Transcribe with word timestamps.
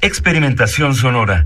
Experimentación 0.00 0.94
sonora. 0.94 1.44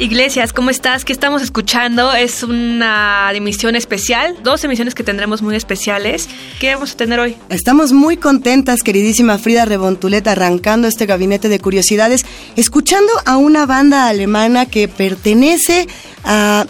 Iglesias, 0.00 0.52
¿cómo 0.52 0.70
estás? 0.70 1.04
¿Qué 1.04 1.12
estamos 1.12 1.42
escuchando? 1.42 2.12
Es 2.14 2.42
una 2.42 3.30
emisión 3.32 3.76
especial, 3.76 4.36
dos 4.42 4.64
emisiones 4.64 4.94
que 4.94 5.04
tendremos 5.04 5.42
muy 5.42 5.54
especiales. 5.56 6.28
¿Qué 6.58 6.74
vamos 6.74 6.92
a 6.92 6.96
tener 6.96 7.20
hoy? 7.20 7.36
Estamos 7.50 7.92
muy 7.92 8.16
contentas, 8.16 8.80
queridísima 8.82 9.38
Frida 9.38 9.66
Rebontulet, 9.66 10.26
arrancando 10.26 10.88
este 10.88 11.06
gabinete 11.06 11.48
de 11.48 11.60
curiosidades, 11.60 12.24
escuchando 12.56 13.12
a 13.26 13.36
una 13.36 13.66
banda 13.66 14.08
alemana 14.08 14.66
que 14.66 14.88
pertenece 14.88 15.86
a 16.24 16.66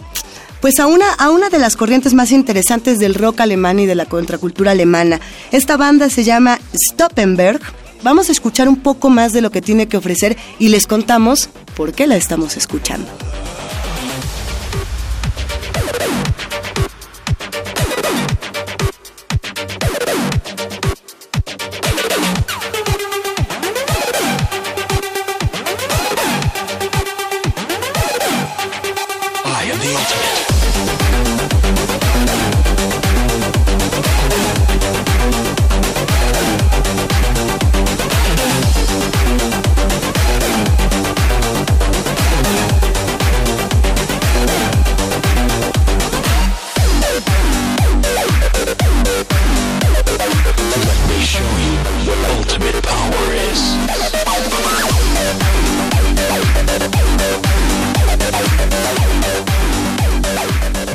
pues 0.61 0.81
a 0.81 0.87
una, 0.87 1.13
a 1.13 1.31
una 1.31 1.51
de 1.51 1.59
las 1.59 1.77
corrientes 1.77 2.15
más 2.15 2.33
interesantes 2.33 2.99
del 2.99 3.15
rock 3.15 3.41
alemán 3.41 3.79
y 3.79 3.87
de 3.87 3.95
la 3.95 4.07
contracultura 4.07 4.71
alemana. 4.71 5.21
Esta 5.53 5.77
banda 5.77 6.09
se 6.09 6.25
llama 6.25 6.59
Stoppenberg. 6.75 7.61
Vamos 8.05 8.29
a 8.29 8.33
escuchar 8.33 8.69
un 8.69 8.77
poco 8.77 9.09
más 9.09 9.33
de 9.33 9.41
lo 9.41 9.51
que 9.51 9.63
tiene 9.63 9.89
que 9.89 9.97
ofrecer 9.97 10.37
y 10.59 10.69
les 10.69 10.87
contamos 10.87 11.49
por 11.75 11.95
qué 11.95 12.07
la 12.07 12.17
estamos 12.17 12.59
escuchando. 12.59 13.09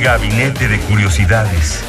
Gabinete 0.10 0.68
de 0.68 0.80
Curiosidades. 0.80 1.82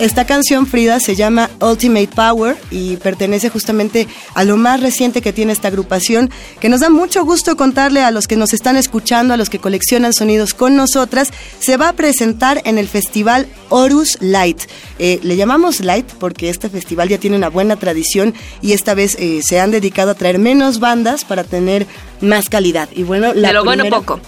Esta 0.00 0.24
canción, 0.24 0.66
Frida, 0.66 0.98
se 0.98 1.14
llama 1.14 1.50
Ultimate 1.60 2.08
Power 2.08 2.56
y 2.70 2.96
pertenece 2.96 3.50
justamente 3.50 4.08
a 4.34 4.44
lo 4.44 4.56
más 4.56 4.80
reciente 4.80 5.20
que 5.20 5.34
tiene 5.34 5.52
esta 5.52 5.68
agrupación, 5.68 6.30
que 6.58 6.70
nos 6.70 6.80
da 6.80 6.88
mucho 6.88 7.22
gusto 7.22 7.54
contarle 7.54 8.00
a 8.02 8.10
los 8.10 8.26
que 8.26 8.36
nos 8.36 8.54
están 8.54 8.78
escuchando, 8.78 9.34
a 9.34 9.36
los 9.36 9.50
que 9.50 9.58
coleccionan 9.58 10.14
sonidos 10.14 10.54
con 10.54 10.74
nosotras. 10.74 11.30
Se 11.60 11.76
va 11.76 11.90
a 11.90 11.92
presentar 11.92 12.62
en 12.64 12.78
el 12.78 12.88
festival 12.88 13.46
Horus 13.68 14.16
Light. 14.22 14.62
Eh, 14.98 15.20
le 15.22 15.36
llamamos 15.36 15.80
Light 15.80 16.06
porque 16.18 16.48
este 16.48 16.70
festival 16.70 17.10
ya 17.10 17.18
tiene 17.18 17.36
una 17.36 17.50
buena 17.50 17.76
tradición 17.76 18.32
y 18.62 18.72
esta 18.72 18.94
vez 18.94 19.16
eh, 19.20 19.40
se 19.44 19.60
han 19.60 19.70
dedicado 19.70 20.12
a 20.12 20.14
traer 20.14 20.38
menos 20.38 20.80
bandas 20.80 21.26
para 21.26 21.44
tener 21.44 21.86
más 22.22 22.48
calidad. 22.48 22.88
Y 22.94 23.02
bueno, 23.02 23.34
la 23.34 23.48
de 23.48 23.54
lo 23.54 23.64
bueno 23.64 23.82
primera- 23.82 24.00
poco. 24.00 24.20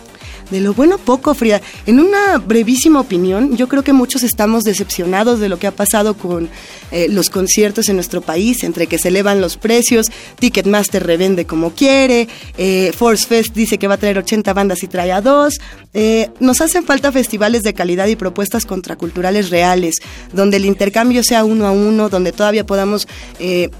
De 0.50 0.60
lo 0.60 0.74
bueno 0.74 0.98
poco, 0.98 1.34
Frida. 1.34 1.60
En 1.86 2.00
una 2.00 2.38
brevísima 2.38 3.00
opinión, 3.00 3.56
yo 3.56 3.68
creo 3.68 3.82
que 3.82 3.92
muchos 3.92 4.22
estamos 4.22 4.62
decepcionados 4.62 5.40
de 5.40 5.48
lo 5.48 5.58
que 5.58 5.66
ha 5.66 5.72
pasado 5.72 6.14
con 6.14 6.48
eh, 6.92 7.08
los 7.10 7.30
conciertos 7.30 7.88
en 7.88 7.96
nuestro 7.96 8.20
país, 8.20 8.62
entre 8.62 8.86
que 8.86 8.98
se 8.98 9.08
elevan 9.08 9.40
los 9.40 9.56
precios, 9.56 10.06
Ticketmaster 10.38 11.04
revende 11.04 11.46
como 11.46 11.72
quiere, 11.72 12.28
eh, 12.58 12.92
Force 12.96 13.26
Fest 13.26 13.54
dice 13.54 13.78
que 13.78 13.88
va 13.88 13.94
a 13.94 13.98
traer 13.98 14.18
80 14.18 14.52
bandas 14.54 14.82
y 14.82 14.86
trae 14.86 15.12
a 15.12 15.20
dos. 15.20 15.58
Eh, 15.94 16.30
nos 16.40 16.60
hacen 16.60 16.84
falta 16.84 17.10
festivales 17.10 17.62
de 17.62 17.74
calidad 17.74 18.06
y 18.06 18.16
propuestas 18.16 18.66
contraculturales 18.66 19.50
reales, 19.50 19.96
donde 20.32 20.58
el 20.58 20.64
intercambio 20.64 21.22
sea 21.24 21.44
uno 21.44 21.66
a 21.66 21.72
uno, 21.72 22.08
donde 22.08 22.32
todavía 22.32 22.64
podamos 22.64 23.08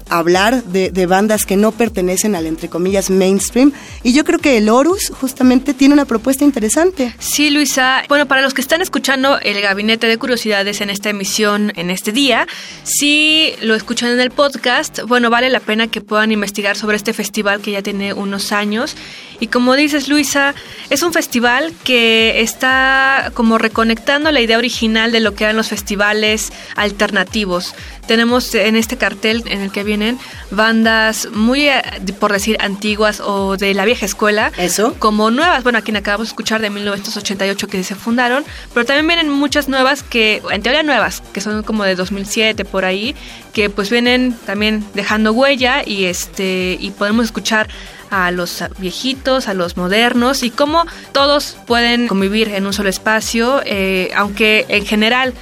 hablar 0.09 0.63
de, 0.63 0.91
de 0.91 1.05
bandas 1.05 1.45
que 1.45 1.57
no 1.57 1.71
pertenecen 1.71 2.35
al, 2.35 2.45
entre 2.45 2.69
comillas, 2.69 3.09
mainstream. 3.09 3.71
Y 4.03 4.13
yo 4.13 4.23
creo 4.23 4.39
que 4.39 4.57
el 4.57 4.69
Horus 4.69 5.09
justamente 5.09 5.73
tiene 5.73 5.93
una 5.93 6.05
propuesta 6.05 6.43
interesante. 6.43 6.56
Sí, 7.19 7.51
Luisa. 7.51 8.03
Bueno, 8.09 8.25
para 8.25 8.41
los 8.41 8.55
que 8.55 8.61
están 8.61 8.81
escuchando 8.81 9.37
el 9.39 9.61
Gabinete 9.61 10.07
de 10.07 10.17
Curiosidades 10.17 10.81
en 10.81 10.89
esta 10.89 11.11
emisión, 11.11 11.71
en 11.75 11.91
este 11.91 12.11
día, 12.11 12.47
si 12.81 13.53
lo 13.61 13.75
escuchan 13.75 14.09
en 14.09 14.19
el 14.19 14.31
podcast, 14.31 15.01
bueno, 15.03 15.29
vale 15.29 15.51
la 15.51 15.59
pena 15.59 15.87
que 15.87 16.01
puedan 16.01 16.31
investigar 16.31 16.75
sobre 16.75 16.97
este 16.97 17.13
festival 17.13 17.61
que 17.61 17.71
ya 17.71 17.83
tiene 17.83 18.13
unos 18.13 18.51
años. 18.51 18.95
Y 19.39 19.47
como 19.47 19.75
dices, 19.75 20.07
Luisa, 20.07 20.55
es 20.89 21.03
un 21.03 21.13
festival 21.13 21.73
que 21.83 22.41
está 22.41 23.31
como 23.35 23.59
reconectando 23.59 24.31
la 24.31 24.41
idea 24.41 24.57
original 24.57 25.11
de 25.11 25.19
lo 25.19 25.35
que 25.35 25.43
eran 25.43 25.57
los 25.57 25.67
festivales 25.67 26.51
alternativos. 26.75 27.75
Tenemos 28.07 28.55
en 28.55 28.75
este 28.75 28.97
cartel 28.97 29.43
en 29.45 29.61
el 29.61 29.71
que 29.71 29.83
vienen 29.83 30.17
bandas 30.49 31.27
muy, 31.33 31.67
eh, 31.67 31.83
por 32.19 32.31
decir, 32.31 32.57
antiguas 32.61 33.19
o 33.19 33.57
de 33.57 33.73
la 33.73 33.85
vieja 33.85 34.05
escuela 34.05 34.51
Eso. 34.57 34.95
como 34.97 35.29
nuevas, 35.29 35.61
bueno, 35.61 35.77
aquí 35.77 35.95
acabamos 35.95 36.27
de 36.27 36.31
escuchar 36.31 36.46
de 36.55 36.69
1988 36.69 37.67
que 37.67 37.83
se 37.83 37.95
fundaron, 37.95 38.45
pero 38.73 38.85
también 38.85 39.07
vienen 39.07 39.29
muchas 39.29 39.67
nuevas 39.67 40.01
que, 40.01 40.41
en 40.49 40.61
teoría 40.61 40.81
nuevas, 40.81 41.21
que 41.33 41.41
son 41.41 41.63
como 41.63 41.83
de 41.83 41.95
2007 41.95 42.63
por 42.63 42.85
ahí, 42.85 43.15
que 43.53 43.69
pues 43.69 43.89
vienen 43.89 44.33
también 44.45 44.85
dejando 44.93 45.33
huella 45.33 45.83
y 45.85 46.05
este 46.05 46.77
y 46.79 46.91
podemos 46.91 47.25
escuchar 47.25 47.67
a 48.09 48.31
los 48.31 48.63
viejitos, 48.77 49.49
a 49.49 49.53
los 49.53 49.75
modernos 49.75 50.43
y 50.43 50.49
cómo 50.49 50.85
todos 51.11 51.57
pueden 51.67 52.07
convivir 52.07 52.49
en 52.49 52.65
un 52.65 52.73
solo 52.73 52.89
espacio, 52.89 53.61
eh, 53.65 54.11
aunque 54.15 54.65
en 54.69 54.85
general 54.85 55.33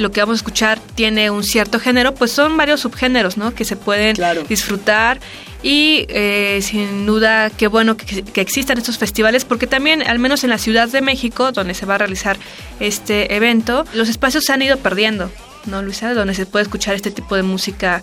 lo 0.00 0.10
que 0.10 0.20
vamos 0.20 0.34
a 0.34 0.38
escuchar 0.38 0.78
tiene 0.94 1.30
un 1.30 1.44
cierto 1.44 1.78
género, 1.78 2.14
pues 2.14 2.32
son 2.32 2.56
varios 2.56 2.80
subgéneros, 2.80 3.36
¿no? 3.36 3.54
Que 3.54 3.64
se 3.64 3.76
pueden 3.76 4.16
Claro. 4.16 4.42
disfrutar 4.48 5.20
y 5.62 6.06
eh, 6.08 6.60
sin 6.62 7.04
duda 7.06 7.50
qué 7.50 7.66
bueno 7.68 7.96
que, 7.96 8.22
que 8.22 8.40
existan 8.40 8.78
estos 8.78 8.96
festivales 8.98 9.44
porque 9.44 9.66
también 9.66 10.02
al 10.02 10.18
menos 10.18 10.42
en 10.42 10.50
la 10.50 10.56
Ciudad 10.58 10.88
de 10.88 11.02
México 11.02 11.52
donde 11.52 11.74
se 11.74 11.84
va 11.84 11.96
a 11.96 11.98
realizar 11.98 12.38
este 12.80 13.34
evento 13.36 13.84
los 13.92 14.08
espacios 14.08 14.44
se 14.44 14.54
han 14.54 14.62
ido 14.62 14.78
perdiendo 14.78 15.30
no 15.66 15.82
Luisa 15.82 16.14
donde 16.14 16.32
se 16.34 16.46
puede 16.46 16.62
escuchar 16.62 16.94
este 16.94 17.10
tipo 17.10 17.36
de 17.36 17.42
música 17.42 18.02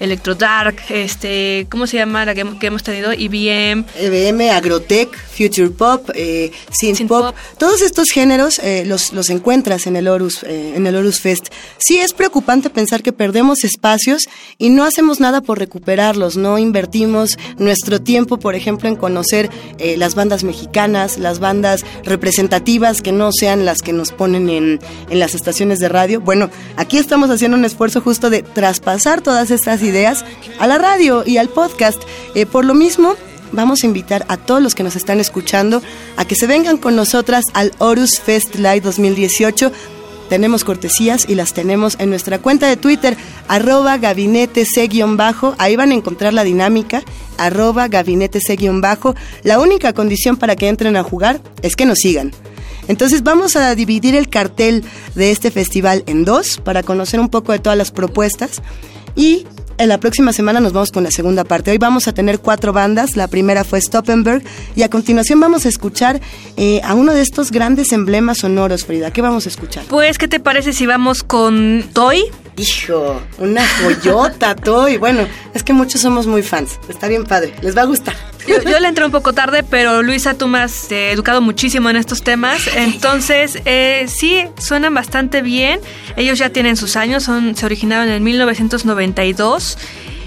electro 0.00 0.34
dark 0.34 0.76
este 0.90 1.66
cómo 1.70 1.86
se 1.86 1.96
llama 1.96 2.24
la 2.24 2.34
que, 2.34 2.42
hemos- 2.42 2.58
que 2.58 2.66
hemos 2.68 2.82
tenido 2.82 3.12
IBM 3.12 3.84
EBM, 3.98 4.50
Agrotech, 4.50 5.08
Future 5.16 5.70
Pop, 5.70 6.10
eh, 6.14 6.50
Synth 6.70 6.96
Synth 6.98 7.08
Pop, 7.08 7.26
Pop. 7.26 7.36
todos 7.58 7.82
estos 7.82 8.10
géneros 8.10 8.58
eh, 8.60 8.84
los, 8.86 9.12
los 9.12 9.30
encuentras 9.30 9.86
en 9.86 9.96
el 9.96 10.08
Horus, 10.08 10.42
eh, 10.44 10.74
en 10.76 10.86
el 10.86 10.96
Horus 10.96 11.20
Fest. 11.20 11.46
Sí 11.78 11.98
es 11.98 12.12
preocupante 12.12 12.70
pensar 12.70 13.02
que 13.02 13.12
perdemos 13.12 13.64
espacios 13.64 14.28
y 14.58 14.70
no 14.70 14.84
hacemos 14.84 15.20
nada 15.20 15.40
por 15.40 15.58
recuperarlos, 15.58 16.36
no 16.36 16.58
invertimos 16.58 17.36
nuestro 17.58 18.00
tiempo, 18.00 18.38
por 18.38 18.54
ejemplo, 18.54 18.88
en 18.88 18.96
conocer 18.96 19.50
eh, 19.78 19.96
las 19.96 20.14
bandas 20.14 20.44
mexicanas, 20.44 21.18
las 21.18 21.38
bandas 21.38 21.84
representativas 22.04 23.00
que 23.02 23.12
no 23.12 23.30
sean 23.32 23.64
las 23.64 23.80
que 23.82 23.92
nos 23.92 24.12
ponen 24.12 24.48
en, 24.50 24.80
en 25.10 25.18
las 25.18 25.34
estaciones 25.34 25.78
de 25.78 25.88
radio. 25.88 26.20
Bueno, 26.20 26.50
aquí 26.76 26.98
estamos 26.98 27.30
haciendo 27.30 27.56
un 27.56 27.64
esfuerzo 27.64 28.00
justo 28.00 28.28
de 28.30 28.42
traspasar 28.42 29.20
todas 29.22 29.50
estas 29.50 29.80
ideas 29.88 30.24
a 30.58 30.66
la 30.66 30.78
radio 30.78 31.24
y 31.26 31.38
al 31.38 31.48
podcast. 31.48 32.00
Eh, 32.34 32.46
por 32.46 32.64
lo 32.64 32.74
mismo, 32.74 33.14
vamos 33.52 33.82
a 33.82 33.86
invitar 33.86 34.24
a 34.28 34.36
todos 34.36 34.62
los 34.62 34.74
que 34.74 34.82
nos 34.82 34.96
están 34.96 35.20
escuchando 35.20 35.82
a 36.16 36.24
que 36.24 36.34
se 36.34 36.46
vengan 36.46 36.76
con 36.76 36.94
nosotras 36.94 37.44
al 37.54 37.72
Horus 37.78 38.20
Fest 38.20 38.54
Live 38.54 38.82
2018 38.82 39.72
tenemos 40.28 40.62
cortesías 40.62 41.24
y 41.28 41.34
las 41.34 41.54
tenemos 41.54 41.96
en 41.98 42.10
nuestra 42.10 42.38
cuenta 42.38 42.68
de 42.68 42.76
Twitter, 42.76 43.16
arroba 43.48 43.96
gabinete 43.96 44.66
bajo 45.16 45.54
Ahí 45.58 45.74
van 45.74 45.90
a 45.90 45.94
encontrar 45.94 46.34
la 46.34 46.44
dinámica, 46.44 47.02
arroba 47.38 47.88
gabinete 47.88 48.40
bajo 48.74 49.14
La 49.42 49.58
única 49.58 49.94
condición 49.94 50.36
para 50.36 50.54
que 50.54 50.68
entren 50.68 50.96
a 50.96 51.02
jugar 51.02 51.40
es 51.62 51.76
que 51.76 51.86
nos 51.86 51.98
sigan. 51.98 52.32
Entonces 52.88 53.22
vamos 53.22 53.56
a 53.56 53.74
dividir 53.74 54.14
el 54.14 54.28
cartel 54.28 54.84
de 55.14 55.30
este 55.30 55.50
festival 55.50 56.04
en 56.06 56.24
dos 56.24 56.60
para 56.62 56.82
conocer 56.82 57.20
un 57.20 57.28
poco 57.28 57.52
de 57.52 57.58
todas 57.58 57.78
las 57.78 57.90
propuestas 57.90 58.62
y 59.14 59.46
en 59.78 59.88
la 59.88 59.98
próxima 59.98 60.32
semana 60.32 60.60
nos 60.60 60.72
vamos 60.72 60.90
con 60.90 61.04
la 61.04 61.10
segunda 61.10 61.44
parte. 61.44 61.70
Hoy 61.70 61.78
vamos 61.78 62.08
a 62.08 62.12
tener 62.12 62.40
cuatro 62.40 62.72
bandas. 62.72 63.16
La 63.16 63.28
primera 63.28 63.64
fue 63.64 63.80
Stoppenberg 63.80 64.42
y 64.74 64.82
a 64.82 64.90
continuación 64.90 65.40
vamos 65.40 65.64
a 65.64 65.68
escuchar 65.68 66.20
eh, 66.56 66.80
a 66.84 66.94
uno 66.94 67.14
de 67.14 67.22
estos 67.22 67.50
grandes 67.50 67.92
emblemas 67.92 68.38
sonoros, 68.38 68.84
Frida. 68.84 69.12
¿Qué 69.12 69.22
vamos 69.22 69.46
a 69.46 69.48
escuchar? 69.48 69.84
Pues, 69.88 70.18
¿qué 70.18 70.28
te 70.28 70.40
parece 70.40 70.72
si 70.72 70.86
vamos 70.86 71.22
con 71.22 71.84
Toy? 71.92 72.24
Hijo, 72.56 73.22
una 73.38 73.62
joyota, 73.82 74.56
Toy. 74.56 74.98
Bueno, 74.98 75.26
es 75.54 75.62
que 75.62 75.72
muchos 75.72 76.00
somos 76.00 76.26
muy 76.26 76.42
fans. 76.42 76.78
Está 76.88 77.06
bien 77.06 77.24
padre. 77.24 77.54
Les 77.62 77.76
va 77.76 77.82
a 77.82 77.86
gustar. 77.86 78.16
Yo, 78.48 78.80
le 78.80 78.88
entré 78.88 79.04
un 79.04 79.12
poco 79.12 79.32
tarde, 79.32 79.62
pero 79.62 80.02
Luisa, 80.02 80.34
tú 80.34 80.48
me 80.48 80.58
has 80.60 80.90
eh, 80.90 81.12
educado 81.12 81.40
muchísimo 81.40 81.90
en 81.90 81.96
estos 81.96 82.22
temas. 82.22 82.68
Entonces, 82.76 83.60
eh, 83.64 84.06
sí, 84.08 84.44
suenan 84.58 84.94
bastante 84.94 85.42
bien. 85.42 85.80
Ellos 86.16 86.38
ya 86.38 86.50
tienen 86.50 86.76
sus 86.76 86.96
años, 86.96 87.24
son, 87.24 87.56
se 87.56 87.66
originaron 87.66 88.08
en 88.08 88.22
1992. 88.22 89.78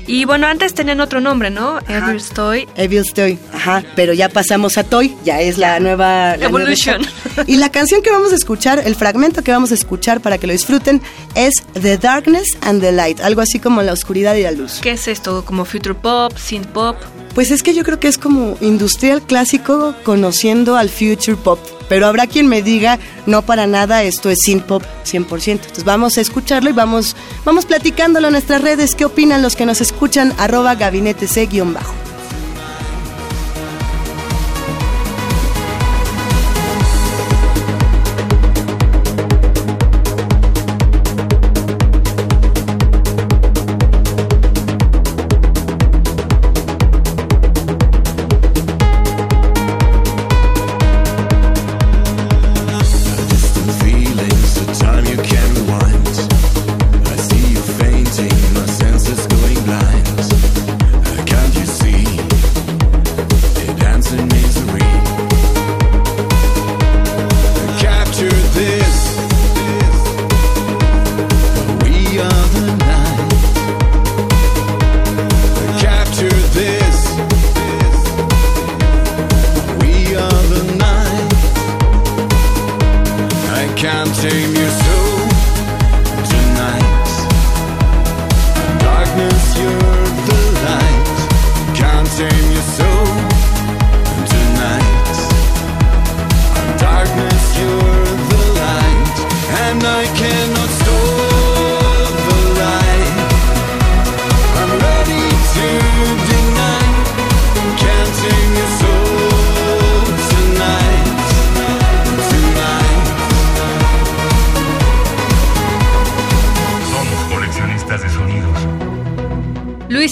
Y 0.07 0.25
bueno, 0.25 0.47
antes 0.47 0.73
tenían 0.73 0.99
otro 0.99 1.21
nombre, 1.21 1.49
¿no? 1.49 1.79
Evil 1.87 2.21
Toy. 2.33 2.67
Evil 2.75 3.13
Toy, 3.13 3.37
ajá. 3.53 3.83
Pero 3.95 4.13
ya 4.13 4.29
pasamos 4.29 4.77
a 4.77 4.83
Toy, 4.83 5.15
ya 5.23 5.41
es 5.41 5.57
la 5.57 5.79
nueva... 5.79 6.35
Evolution. 6.35 7.01
y 7.47 7.57
la 7.57 7.71
canción 7.71 8.01
que 8.01 8.11
vamos 8.11 8.31
a 8.31 8.35
escuchar, 8.35 8.81
el 8.85 8.95
fragmento 8.95 9.43
que 9.43 9.51
vamos 9.51 9.71
a 9.71 9.75
escuchar 9.75 10.19
para 10.19 10.37
que 10.37 10.47
lo 10.47 10.53
disfruten 10.53 11.01
es 11.35 11.53
The 11.79 11.97
Darkness 11.97 12.57
and 12.61 12.81
the 12.81 12.91
Light, 12.91 13.21
algo 13.21 13.41
así 13.41 13.59
como 13.59 13.81
la 13.83 13.93
oscuridad 13.93 14.35
y 14.35 14.43
la 14.43 14.51
luz. 14.51 14.79
¿Qué 14.81 14.91
es 14.91 15.07
esto? 15.07 15.45
¿Como 15.45 15.65
future 15.65 15.95
pop, 15.95 16.35
synth 16.37 16.67
pop? 16.67 16.97
Pues 17.33 17.49
es 17.51 17.63
que 17.63 17.73
yo 17.73 17.83
creo 17.83 17.99
que 17.99 18.07
es 18.07 18.17
como 18.17 18.57
industrial 18.59 19.21
clásico 19.21 19.95
conociendo 20.03 20.75
al 20.75 20.89
future 20.89 21.37
pop. 21.37 21.59
Pero 21.87 22.07
habrá 22.07 22.27
quien 22.27 22.47
me 22.47 22.61
diga, 22.61 22.99
no 23.25 23.41
para 23.41 23.67
nada, 23.67 24.03
esto 24.03 24.29
es 24.29 24.39
synth 24.45 24.63
pop 24.63 24.83
100%. 25.05 25.51
Entonces 25.51 25.83
vamos 25.83 26.17
a 26.17 26.21
escucharlo 26.21 26.69
y 26.69 26.73
vamos, 26.73 27.15
vamos 27.45 27.65
platicándolo 27.65 28.27
en 28.27 28.33
nuestras 28.33 28.61
redes. 28.61 28.95
¿Qué 28.95 29.05
opinan 29.05 29.41
los 29.41 29.55
que 29.55 29.65
nos 29.65 29.81
escuchan? 29.81 30.33
Arroba 30.37 30.75
gabinete 30.75 31.27
C-bajo. 31.27 32.10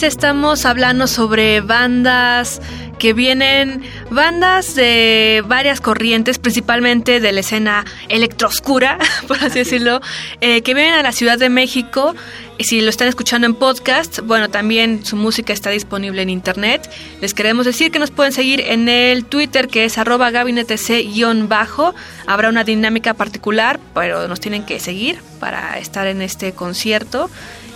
Estamos 0.09 0.65
hablando 0.65 1.05
sobre 1.05 1.61
bandas 1.61 2.59
que 2.97 3.13
vienen, 3.13 3.83
bandas 4.09 4.73
de 4.73 5.43
varias 5.45 5.81
corrientes, 5.81 6.39
principalmente 6.39 7.19
de 7.19 7.31
la 7.31 7.41
escena 7.41 7.85
electrooscura, 8.09 8.97
por 9.27 9.37
así 9.37 9.59
decirlo, 9.59 10.01
eh, 10.41 10.63
que 10.63 10.73
vienen 10.73 10.95
a 10.95 11.03
la 11.03 11.11
Ciudad 11.11 11.37
de 11.37 11.49
México. 11.49 12.15
Y 12.57 12.63
si 12.63 12.81
lo 12.81 12.89
están 12.89 13.07
escuchando 13.07 13.45
en 13.45 13.53
podcast, 13.53 14.21
bueno, 14.21 14.49
también 14.49 15.05
su 15.05 15.15
música 15.15 15.53
está 15.53 15.69
disponible 15.69 16.23
en 16.23 16.31
internet. 16.31 16.89
Les 17.21 17.35
queremos 17.35 17.67
decir 17.67 17.91
que 17.91 17.99
nos 17.99 18.09
pueden 18.09 18.33
seguir 18.33 18.61
en 18.61 18.89
el 18.89 19.25
Twitter 19.25 19.67
que 19.67 19.85
es 19.85 19.99
arroba 19.99 20.31
gabinetec-bajo. 20.31 21.93
Habrá 22.25 22.49
una 22.49 22.63
dinámica 22.63 23.13
particular, 23.13 23.79
pero 23.93 24.27
nos 24.27 24.39
tienen 24.39 24.65
que 24.65 24.79
seguir 24.79 25.21
para 25.39 25.77
estar 25.77 26.07
en 26.07 26.23
este 26.23 26.51
concierto 26.53 27.29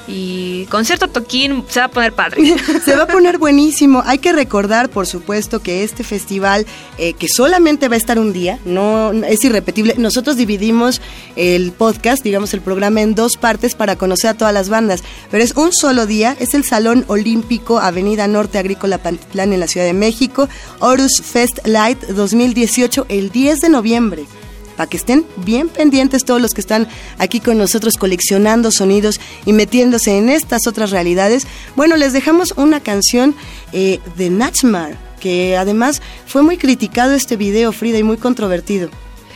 y 0.08 0.66
concierto 0.66 1.08
toquín 1.08 1.64
se 1.70 1.80
va 1.80 1.86
a 1.86 1.92
poner 1.92 2.14
padre. 2.14 2.56
se 2.86 2.96
va 2.96 3.04
a 3.04 3.08
poner 3.08 3.38
buenísimo. 3.38 4.04
Hay 4.06 4.18
que 4.18 4.34
recordar, 4.34 4.90
por 4.90 5.08
supuesto, 5.08 5.62
que 5.62 5.84
este 5.84 6.04
festival, 6.04 6.66
eh, 6.98 7.14
que 7.14 7.28
solamente 7.30 7.88
va 7.88 7.96
a 7.96 7.98
estar 7.98 8.20
un 8.20 8.34
día, 8.34 8.60
no 8.66 9.12
es 9.12 9.44
irrepetible. 9.44 9.96
Nosotros 9.98 10.36
dividimos 10.36 11.02
el 11.36 11.72
podcast, 11.72 12.24
digamos 12.24 12.54
el 12.54 12.62
programa, 12.62 13.02
en 13.02 13.16
dos 13.16 13.38
partes 13.38 13.76
para 13.76 13.95
conocer 13.95 14.31
a 14.31 14.33
todas 14.33 14.54
las 14.54 14.69
bandas, 14.69 15.04
pero 15.31 15.44
es 15.44 15.56
un 15.56 15.72
solo 15.74 16.06
día. 16.06 16.36
Es 16.40 16.54
el 16.54 16.64
Salón 16.64 17.06
Olímpico 17.07 17.80
Avenida 17.80 18.28
Norte 18.28 18.57
Agrícola 18.57 18.98
Pantitlán 18.98 19.54
en 19.54 19.60
la 19.60 19.68
Ciudad 19.68 19.86
de 19.86 19.94
México, 19.94 20.50
Horus 20.80 21.22
Fest 21.24 21.60
Light 21.66 22.02
2018, 22.04 23.06
el 23.10 23.31
10 23.31 23.60
de 23.62 23.69
noviembre 23.69 24.26
para 24.75 24.89
que 24.89 24.97
estén 24.97 25.25
bien 25.37 25.69
pendientes 25.69 26.25
todos 26.25 26.42
los 26.42 26.53
que 26.53 26.61
están 26.61 26.87
aquí 27.18 27.39
con 27.39 27.57
nosotros 27.57 27.97
coleccionando 27.97 28.71
sonidos 28.71 29.19
y 29.45 29.53
metiéndose 29.53 30.18
en 30.18 30.30
estas 30.30 30.68
otras 30.68 30.92
realidades. 30.92 31.47
Bueno, 31.75 31.95
les 31.95 32.13
dejamos 32.13 32.53
una 32.57 32.80
canción 32.80 33.35
eh, 33.71 33.99
de 34.18 34.30
Nachmar, 34.30 34.97
que 35.19 35.57
además 35.57 36.01
fue 36.25 36.42
muy 36.44 36.57
criticado 36.57 37.13
este 37.13 37.37
video, 37.37 37.71
Frida, 37.71 37.97
y 37.97 38.03
muy 38.03 38.18
controvertido. 38.18 38.89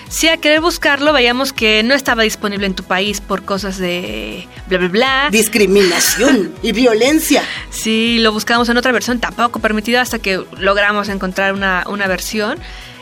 Si 0.10 0.29
a 0.29 0.38
querer 0.38 0.62
buscarlo, 0.62 1.12
veíamos 1.12 1.51
que 1.51 1.84
no 1.84 1.94
estaba 1.94 2.24
disponible 2.24 2.65
en 2.65 2.75
tu 2.75 2.84
país 2.84 3.20
por 3.20 3.44
cosas 3.44 3.77
de 3.77 4.48
bla, 4.67 4.77
bla, 4.77 4.88
bla. 4.88 5.29
Discriminación 5.32 6.53
y 6.63 6.72
violencia. 6.72 7.44
Sí, 7.72 8.20
lo 8.20 8.32
buscamos 8.32 8.70
en 8.70 8.77
otra 8.77 8.94
versión, 8.94 9.20
tampoco 9.20 9.60
permitido 9.60 10.00
hasta 10.00 10.20
que 10.20 10.41
logramos 10.60 11.10
encontrar 11.10 11.53
una, 11.53 11.84
una 11.89 12.08
versión. 12.08 12.58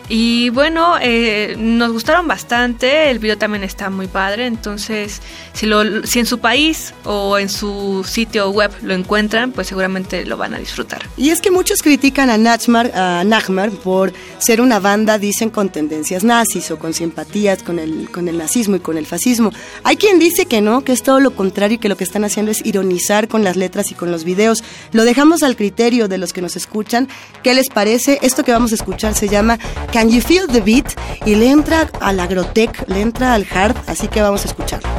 Y 0.08 0.50
bueno, 0.52 0.96
eh, 1.02 1.56
nos 1.58 1.92
gustaron 1.92 2.28
bastante, 2.28 3.10
el 3.10 3.20
video 3.20 3.38
también 3.38 3.64
está 3.64 3.90
muy 3.90 4.08
padre, 4.08 4.46
entonces 4.46 5.22
si, 5.54 5.66
lo, 5.66 6.06
si 6.06 6.20
en 6.20 6.28
su 6.28 6.40
país 6.40 6.94
o 7.06 7.40
en 7.40 7.50
su 7.50 8.06
sitio 8.08 8.52
web 8.52 8.72
lo 8.84 8.94
encuentran, 8.94 9.52
pues 9.52 9.68
seguramente 9.68 10.26
lo 10.26 10.38
van 10.38 10.54
a 10.54 10.60
disfrutar. 10.60 11.02
Y 11.18 11.30
es 11.30 11.42
que 11.42 11.50
muchos 11.50 11.82
critican 11.82 12.30
a 12.30 12.38
Nachmar, 12.38 12.92
a 12.94 13.24
Nachmar 13.24 13.72
por 13.72 14.14
ser 14.38 14.62
una 14.62 14.80
banda, 14.80 15.18
dicen, 15.18 15.50
con 15.50 15.70
tendencias 15.70 16.24
nazis 16.24 16.70
o 16.70 16.78
con 16.78 16.94
simpatías 16.94 17.64
con 17.64 17.80
el, 17.80 18.10
con 18.12 18.28
el 18.28 18.38
nazismo 18.38 18.76
y 18.76 18.80
con 18.80 18.98
el 18.98 19.06
fascismo. 19.06 19.52
Hay 19.84 19.98
quien 19.98 20.20
dice 20.20 20.46
que 20.46 20.62
no, 20.62 20.84
que 20.84 20.92
es 20.92 21.02
todo 21.02 21.20
lo 21.20 21.36
contrario 21.36 21.76
y 21.76 21.78
que 21.80 21.90
lo 21.90 21.98
que 21.98 22.04
están 22.04 22.24
haciendo 22.24 22.52
es 22.52 22.66
ironizar 22.66 23.28
con 23.28 23.44
las 23.44 23.56
letras 23.56 23.92
y 23.92 23.96
con 23.96 24.12
los 24.12 24.24
videos. 24.24 24.64
Lo 24.92 25.04
dejamos 25.04 25.44
al 25.44 25.56
criterio 25.56 26.08
de 26.08 26.18
los 26.18 26.34
que 26.34 26.42
nos 26.42 26.56
escuchan. 26.56 27.08
¿Qué 27.44 27.54
les 27.54 27.70
parece? 27.70 28.20
Esto 28.22 28.44
que 28.44 28.52
vamos 28.52 28.72
a 28.72 28.76
escuchar 28.76 29.16
se 29.16 29.28
llama 29.28 29.58
Can 29.96 30.10
You 30.10 30.20
Feel 30.20 30.48
the 30.48 30.60
Beat 30.60 30.88
y 31.26 31.36
le 31.36 31.50
entra 31.50 31.90
al 32.02 32.20
agrotech, 32.20 32.86
le 32.90 33.00
entra 33.00 33.34
al 33.34 33.48
hard, 33.50 33.78
así 33.88 34.10
que 34.10 34.22
vamos 34.22 34.44
a 34.44 34.50
escucharlo. 34.50 34.95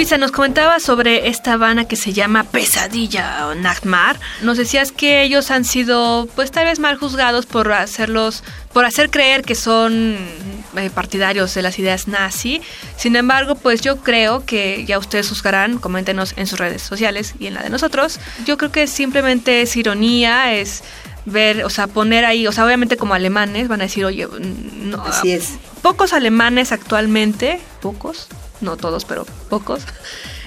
Luisa, 0.00 0.16
nos 0.16 0.32
comentaba 0.32 0.80
sobre 0.80 1.28
esta 1.28 1.58
banda 1.58 1.84
que 1.84 1.94
se 1.94 2.14
llama 2.14 2.44
Pesadilla 2.44 3.48
o 3.48 3.54
Nightmare. 3.54 4.18
Nos 4.40 4.56
decías 4.56 4.92
que 4.92 5.20
ellos 5.20 5.50
han 5.50 5.66
sido, 5.66 6.26
pues 6.34 6.50
tal 6.50 6.64
vez 6.64 6.78
mal 6.78 6.96
juzgados 6.96 7.44
por 7.44 7.70
hacerlos, 7.70 8.42
por 8.72 8.86
hacer 8.86 9.10
creer 9.10 9.42
que 9.42 9.54
son 9.54 10.16
eh, 10.76 10.88
partidarios 10.88 11.52
de 11.52 11.60
las 11.60 11.78
ideas 11.78 12.08
nazi. 12.08 12.62
Sin 12.96 13.14
embargo, 13.14 13.56
pues 13.56 13.82
yo 13.82 13.98
creo 13.98 14.46
que 14.46 14.86
ya 14.86 14.98
ustedes 14.98 15.28
juzgarán, 15.28 15.76
coméntenos 15.76 16.32
en 16.38 16.46
sus 16.46 16.58
redes 16.58 16.80
sociales 16.80 17.34
y 17.38 17.48
en 17.48 17.52
la 17.52 17.62
de 17.62 17.68
nosotros. 17.68 18.20
Yo 18.46 18.56
creo 18.56 18.72
que 18.72 18.86
simplemente 18.86 19.60
es 19.60 19.76
ironía, 19.76 20.54
es 20.54 20.82
ver, 21.26 21.62
o 21.66 21.68
sea, 21.68 21.88
poner 21.88 22.24
ahí, 22.24 22.46
o 22.46 22.52
sea, 22.52 22.64
obviamente 22.64 22.96
como 22.96 23.12
alemanes 23.12 23.68
van 23.68 23.82
a 23.82 23.84
decir, 23.84 24.06
oye, 24.06 24.26
no, 24.80 25.04
Así 25.04 25.32
es. 25.32 25.58
pocos 25.82 26.14
alemanes 26.14 26.72
actualmente, 26.72 27.60
pocos, 27.82 28.28
no 28.60 28.76
todos, 28.76 29.04
pero 29.04 29.26
pocos, 29.48 29.82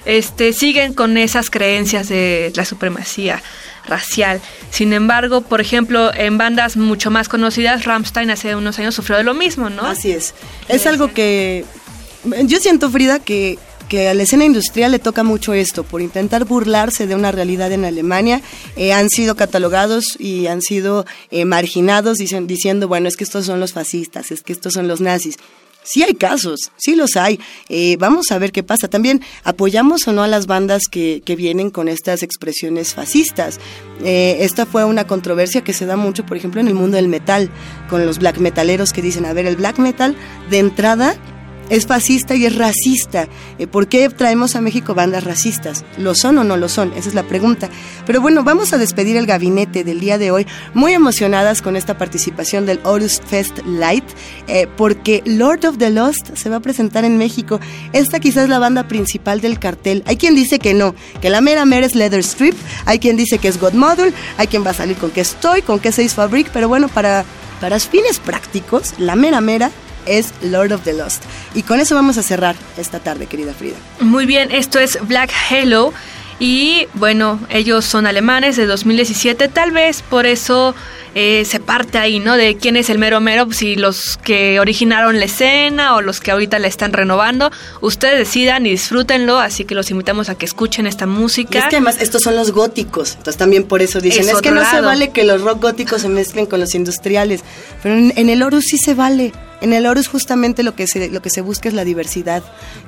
este, 0.06 0.54
siguen 0.54 0.94
con 0.94 1.18
esas 1.18 1.50
creencias 1.50 2.10
de 2.10 2.52
la 2.56 2.66
supremacía 2.66 3.42
racial. 3.88 4.42
Sin 4.70 4.94
embargo, 4.94 5.42
por 5.42 5.62
ejemplo, 5.62 6.14
en 6.14 6.38
bandas 6.38 6.78
mucho 6.78 7.12
más 7.12 7.30
conocidas, 7.30 7.86
Rammstein 7.86 8.30
hace 8.32 8.56
unos 8.56 8.80
años 8.80 8.96
sufrió 8.96 9.18
de 9.18 9.24
lo 9.24 9.34
mismo, 9.34 9.70
¿no? 9.70 9.86
Así 9.86 10.12
es. 10.12 10.34
Es 10.68 10.86
algo 10.88 11.14
que 11.14 11.66
yo 12.46 12.60
siento, 12.60 12.90
Frida, 12.90 13.20
que, 13.20 13.60
que 13.90 14.08
a 14.08 14.14
la 14.14 14.24
escena 14.24 14.46
industrial 14.46 14.92
le 14.92 15.00
toca 15.00 15.24
mucho 15.24 15.54
esto, 15.54 15.84
por 15.84 16.02
intentar 16.02 16.46
burlarse 16.46 17.08
de 17.08 17.16
una 17.16 17.32
realidad 17.32 17.72
en 17.72 17.86
Alemania. 17.86 18.42
eh, 18.76 18.94
han 18.94 19.10
sido 19.10 19.36
catalogados 19.36 20.20
y 20.20 20.48
han 20.48 20.62
sido 20.62 21.06
eh, 21.32 21.46
marginados 21.46 22.18
dicen, 22.18 22.48
diciendo, 22.48 22.88
bueno, 22.88 23.08
es 23.08 23.18
que 23.18 23.24
estos 23.24 23.46
son 23.46 23.60
los 23.60 23.74
fascistas, 23.74 24.32
es 24.32 24.42
que 24.42 24.54
estos 24.54 24.74
son 24.74 24.88
los 24.88 25.02
nazis. 25.02 25.38
Sí 25.84 26.04
hay 26.04 26.14
casos, 26.14 26.72
sí 26.78 26.96
los 26.96 27.16
hay. 27.16 27.40
Eh, 27.70 27.98
vamos 27.98 28.32
a 28.32 28.40
ver 28.40 28.52
qué 28.52 28.64
pasa. 28.64 28.88
También 28.88 29.22
apoyamos 29.44 30.08
o 30.08 30.14
no 30.14 30.24
a 30.24 30.28
las 30.28 30.48
bandas 30.48 30.84
que, 30.90 31.22
que 31.26 31.36
vienen 31.36 31.70
con 31.70 31.88
estas 31.88 32.24
expresiones 32.24 32.94
fascistas. 32.94 33.60
Eh, 34.04 34.38
esta 34.42 34.66
fue 34.66 34.86
una 34.86 35.06
controversia 35.08 35.64
que 35.64 35.74
se 35.74 35.86
da 35.86 35.96
mucho, 35.96 36.26
por 36.26 36.38
ejemplo, 36.38 36.62
en 36.62 36.68
el 36.68 36.74
mundo 36.74 36.98
del 36.98 37.08
metal, 37.08 37.50
con 37.90 38.06
los 38.06 38.20
black 38.20 38.38
metaleros 38.38 38.94
que 38.94 39.02
dicen, 39.02 39.26
a 39.26 39.34
ver, 39.34 39.46
el 39.46 39.56
black 39.56 39.78
metal 39.78 40.16
de 40.50 40.60
entrada 40.60 41.16
es 41.70 41.88
fascista 41.88 42.36
y 42.36 42.46
es 42.46 42.56
racista. 42.56 43.28
Eh, 43.60 43.68
¿Por 43.68 43.88
qué 43.88 44.10
traemos 44.10 44.56
a 44.56 44.62
México 44.62 44.94
bandas 44.94 45.24
racistas? 45.24 45.84
¿Lo 45.98 46.16
son 46.16 46.38
o 46.38 46.44
no 46.44 46.58
lo 46.58 46.70
son? 46.70 46.94
Esa 46.94 47.10
es 47.10 47.16
la 47.16 47.24
pregunta. 47.24 47.70
Pero 48.06 48.22
bueno, 48.22 48.44
vamos 48.44 48.74
a 48.74 48.78
despedir 48.78 49.18
el 49.18 49.26
gabinete 49.26 49.84
del 49.84 50.00
día 50.00 50.18
de 50.18 50.32
hoy, 50.32 50.48
muy 50.74 50.94
emocionadas 50.94 51.62
con 51.62 51.76
esta 51.76 51.98
participación 51.98 52.66
del 52.66 52.80
Horus 52.84 53.22
Fest 53.26 53.60
Light, 53.66 54.06
eh, 54.48 54.68
porque 54.78 55.22
Lord 55.26 55.66
of 55.66 55.78
the 55.78 55.90
Lost 55.90 56.36
se 56.36 56.50
va 56.50 56.58
a 56.58 56.62
presentar 56.62 57.06
en 57.06 57.18
México. 57.18 57.60
Esta 57.94 58.20
quizás 58.20 58.44
es 58.44 58.50
la 58.50 58.60
banda 58.60 58.88
principal 58.88 59.42
del 59.42 59.60
cartel. 59.60 60.04
Hay 60.06 60.18
quien 60.18 60.36
dice 60.36 60.60
que 60.60 60.74
no, 60.74 60.96
que 61.22 61.30
la 61.30 61.42
mera 61.42 61.66
mera 61.66 61.86
es 61.86 61.96
Leather 61.96 62.24
Strip, 62.24 62.56
hay 62.86 63.00
quien 63.00 63.18
dice 63.18 63.38
que 63.38 63.48
es 63.48 63.60
Godmother, 63.60 64.14
hay 64.38 64.48
quien 64.48 64.66
va 64.66 64.72
a 64.72 64.76
salir 64.76 64.98
con 64.98 65.12
que 65.12 65.22
estoy, 65.22 65.62
con 65.62 65.80
que 65.80 65.92
seis 65.92 66.14
Fabric, 66.14 66.50
pero 66.52 66.68
bueno, 66.68 66.88
para, 66.88 67.26
para 67.60 67.80
fines 67.80 68.20
prácticos, 68.20 68.94
la 68.98 69.16
mera 69.16 69.42
mera 69.42 69.72
es 70.06 70.34
Lord 70.42 70.74
of 70.74 70.84
the 70.84 70.94
Lost. 70.94 71.24
Y 71.54 71.64
con 71.64 71.80
eso 71.80 71.96
vamos 71.96 72.18
a 72.18 72.24
cerrar 72.24 72.56
esta 72.78 73.00
tarde, 73.00 73.28
querida 73.28 73.54
Frida. 73.54 73.76
Muy 74.00 74.26
bien, 74.26 74.52
esto 74.52 74.80
es 74.80 74.98
Black 75.08 75.32
Halo 75.50 75.94
y 76.40 76.88
bueno, 76.96 77.40
ellos 77.50 77.86
son 77.86 78.08
alemanes 78.08 78.56
de 78.56 78.66
2017, 78.66 79.48
tal 79.50 79.72
vez 79.72 80.02
por 80.02 80.26
eso 80.26 80.76
eh, 81.16 81.46
se 81.46 81.60
parte 81.60 81.98
ahí, 81.98 82.20
¿no? 82.20 82.36
De 82.38 82.56
quién 82.58 82.76
es 82.76 82.90
el 82.90 82.98
mero 82.98 83.22
mero, 83.22 83.52
si 83.52 83.76
los 83.76 84.18
que 84.18 84.60
originaron 84.60 85.20
la 85.20 85.26
escena 85.26 85.96
o 85.96 86.02
los 86.02 86.20
que 86.20 86.32
ahorita 86.32 86.60
la 86.60 86.68
están 86.68 86.94
renovando, 86.94 87.52
ustedes 87.82 88.18
decidan 88.18 88.66
y 88.66 88.72
disfrútenlo, 88.72 89.38
así 89.40 89.66
que 89.66 89.76
los 89.76 89.92
invitamos 89.92 90.30
a 90.30 90.36
que 90.36 90.46
escuchen 90.46 90.88
esta 90.88 91.06
Y 91.06 91.08
música. 91.08 91.60
es 91.60 91.66
que 91.66 91.76
además 91.76 91.98
estos 92.00 92.22
son 92.24 92.36
los 92.36 92.52
góticos, 92.52 93.12
entonces 93.18 93.38
también 93.38 93.64
por 93.66 93.82
eso 93.82 94.02
dicen, 94.02 94.24
Es 94.24 94.36
es, 94.36 94.42
que 94.42 94.52
no 94.52 94.64
se 94.70 94.82
vale 94.82 95.12
que 95.12 95.24
los 95.24 95.42
rock 95.42 95.62
góticos 95.62 96.02
se 96.02 96.10
mezclen 96.10 96.46
con 96.46 96.60
los 96.60 96.74
industriales, 96.76 97.42
pero 97.82 97.96
en, 97.96 98.14
en 98.16 98.30
el 98.30 98.42
Horus 98.44 98.66
sí 98.66 98.78
se 98.78 98.94
vale. 98.94 99.32
En 99.62 99.72
el 99.72 99.86
Horus 99.86 100.10
justamente 100.10 100.62
lo 100.62 100.76
que 100.76 100.88
se, 100.88 101.10
lo 101.10 101.22
que 101.22 101.30
se 101.30 101.40
busca 101.40 101.70
es 101.70 101.74
la 101.74 101.86
diversidad, 101.86 102.44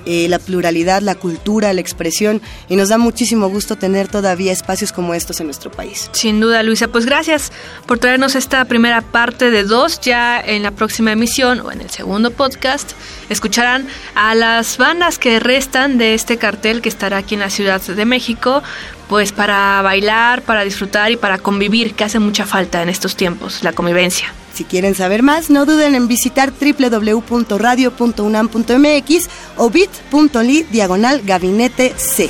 eh, 0.05 0.27
la 0.27 0.39
pluralidad, 0.39 1.01
la 1.01 1.15
cultura, 1.15 1.71
la 1.71 1.79
expresión, 1.79 2.41
y 2.67 2.75
nos 2.75 2.89
da 2.89 2.97
muchísimo 2.97 3.47
gusto 3.47 3.77
tener 3.77 4.09
todavía 4.09 4.51
espacios 4.51 4.91
como 4.91 5.13
estos 5.13 5.39
en 5.39 5.47
nuestro 5.47 5.71
país. 5.71 6.09
Sin 6.11 6.41
duda, 6.41 6.63
Luisa. 6.63 6.89
Pues 6.89 7.05
gracias 7.05 7.53
por 7.85 7.97
traernos 8.15 8.35
esta 8.35 8.63
primera 8.63 9.01
parte 9.01 9.51
de 9.51 9.65
dos. 9.65 9.99
Ya 9.99 10.39
en 10.39 10.63
la 10.63 10.71
próxima 10.71 11.11
emisión 11.11 11.59
o 11.59 11.69
en 11.69 11.81
el 11.81 11.89
segundo 11.89 12.31
podcast 12.31 12.93
escucharán 13.27 13.89
a 14.15 14.33
las 14.35 14.77
bandas 14.77 15.19
que 15.19 15.41
restan 15.41 15.97
de 15.97 16.13
este 16.13 16.37
cartel 16.37 16.81
que 16.81 16.87
estará 16.87 17.17
aquí 17.17 17.33
en 17.33 17.41
la 17.41 17.49
Ciudad 17.49 17.81
de 17.81 18.05
México, 18.05 18.63
pues 19.09 19.33
para 19.33 19.81
bailar, 19.81 20.43
para 20.43 20.63
disfrutar 20.63 21.11
y 21.11 21.17
para 21.17 21.39
convivir, 21.39 21.93
que 21.93 22.05
hace 22.05 22.19
mucha 22.19 22.45
falta 22.45 22.81
en 22.81 22.87
estos 22.87 23.17
tiempos, 23.17 23.63
la 23.63 23.73
convivencia. 23.73 24.33
Si 24.53 24.63
quieren 24.63 24.95
saber 24.95 25.21
más, 25.21 25.49
no 25.49 25.65
duden 25.65 25.93
en 25.93 26.07
visitar 26.07 26.53
www.radio.unam.mx 26.53 29.29
o 29.57 29.69
bit.ly 29.69 30.63
diagonal 30.71 31.21
gabinete 31.25 31.93
C. 31.97 32.29